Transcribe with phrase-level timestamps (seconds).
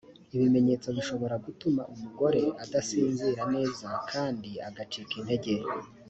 [0.35, 5.53] ibimenyetso bishobora gutuma umugore adasinzira neza kandi agacika intege.